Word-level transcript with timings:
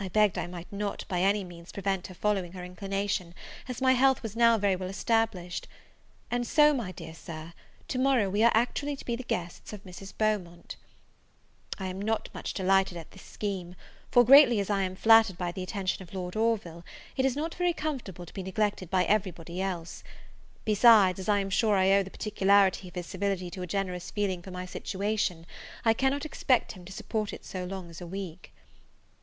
I 0.00 0.08
begged 0.08 0.38
I 0.38 0.46
might 0.46 0.72
not, 0.72 1.04
by 1.08 1.20
any 1.20 1.42
means, 1.44 1.72
prevent 1.72 2.06
her 2.06 2.14
following 2.14 2.52
her 2.52 2.64
inclination, 2.64 3.34
as 3.66 3.82
my 3.82 3.92
health 3.92 4.22
was 4.22 4.36
now 4.36 4.56
very 4.56 4.74
well 4.76 4.88
established. 4.88 5.66
And 6.30 6.46
so, 6.46 6.72
my 6.72 6.92
dear 6.92 7.12
Sir, 7.12 7.52
to 7.88 7.98
morrow 7.98 8.30
we 8.30 8.42
are 8.44 8.48
to 8.50 8.54
be 8.54 8.94
actually 8.94 9.16
the 9.16 9.22
guests 9.24 9.72
of 9.74 9.82
Mrs. 9.82 10.16
Beaumont. 10.16 10.76
I 11.78 11.88
am 11.88 12.00
not 12.00 12.30
much 12.32 12.54
delighted 12.54 12.96
at 12.96 13.10
this 13.10 13.24
scheme; 13.24 13.74
for, 14.10 14.24
greatly 14.24 14.60
as 14.60 14.70
I 14.70 14.82
am 14.82 14.96
flattered 14.96 15.36
by 15.36 15.50
the 15.52 15.64
attention 15.64 16.00
of 16.02 16.14
Lord 16.14 16.36
Orville, 16.36 16.84
it 17.16 17.26
is 17.26 17.36
not 17.36 17.54
very 17.56 17.74
comfortable 17.74 18.24
to 18.24 18.32
be 18.32 18.44
neglected 18.44 18.88
by 18.88 19.04
every 19.04 19.32
body 19.32 19.60
else. 19.60 20.04
Besides, 20.64 21.18
as 21.18 21.28
I 21.28 21.40
am 21.40 21.50
sure 21.50 21.74
I 21.74 21.90
owe 21.92 22.02
the 22.04 22.08
particularity 22.10 22.88
of 22.88 22.94
his 22.94 23.06
civility 23.06 23.50
to 23.50 23.62
a 23.62 23.66
generous 23.66 24.10
feeling 24.10 24.40
for 24.40 24.52
my 24.52 24.64
situation, 24.64 25.44
I 25.84 25.92
cannot 25.92 26.24
expect 26.24 26.72
him 26.72 26.86
to 26.86 26.92
support 26.92 27.34
it 27.34 27.44
so 27.44 27.64
long 27.64 27.90
as 27.90 28.00
a 28.00 28.06
week. 28.06 28.54